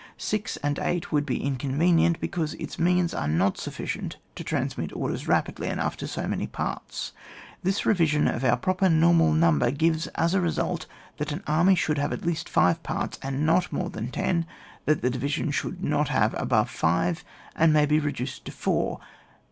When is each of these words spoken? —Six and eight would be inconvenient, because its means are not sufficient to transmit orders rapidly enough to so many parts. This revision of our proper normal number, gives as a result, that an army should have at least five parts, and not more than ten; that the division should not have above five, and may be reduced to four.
—Six 0.33 0.57
and 0.63 0.79
eight 0.79 1.11
would 1.11 1.27
be 1.27 1.43
inconvenient, 1.43 2.19
because 2.19 2.55
its 2.55 2.79
means 2.79 3.13
are 3.13 3.27
not 3.27 3.59
sufficient 3.59 4.17
to 4.33 4.43
transmit 4.43 4.91
orders 4.95 5.27
rapidly 5.27 5.67
enough 5.67 5.95
to 5.97 6.07
so 6.07 6.27
many 6.27 6.47
parts. 6.47 7.11
This 7.61 7.85
revision 7.85 8.27
of 8.27 8.43
our 8.43 8.57
proper 8.57 8.89
normal 8.89 9.31
number, 9.31 9.69
gives 9.69 10.07
as 10.17 10.33
a 10.33 10.41
result, 10.41 10.87
that 11.17 11.31
an 11.31 11.43
army 11.45 11.75
should 11.75 11.99
have 11.99 12.11
at 12.11 12.25
least 12.25 12.49
five 12.49 12.81
parts, 12.81 13.19
and 13.21 13.45
not 13.45 13.71
more 13.71 13.91
than 13.91 14.09
ten; 14.09 14.47
that 14.87 15.03
the 15.03 15.11
division 15.11 15.51
should 15.51 15.83
not 15.83 16.07
have 16.07 16.33
above 16.35 16.71
five, 16.71 17.23
and 17.55 17.71
may 17.71 17.85
be 17.85 17.99
reduced 17.99 18.43
to 18.45 18.51
four. 18.51 18.99